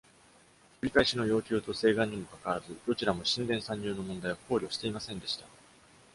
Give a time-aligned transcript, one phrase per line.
[0.81, 5.45] 繰り返しの要求と請願にもかかわらず、どちらも神殿参入の問題を考慮していませんでした。